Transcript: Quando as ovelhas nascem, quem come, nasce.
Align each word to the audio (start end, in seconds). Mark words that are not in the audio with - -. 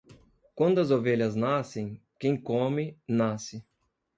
Quando 0.55 0.81
as 0.81 0.89
ovelhas 0.89 1.35
nascem, 1.35 2.01
quem 2.19 2.35
come, 2.35 2.99
nasce. 3.07 3.63